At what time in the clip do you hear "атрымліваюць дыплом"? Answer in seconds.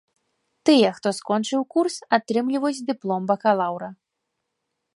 2.19-3.29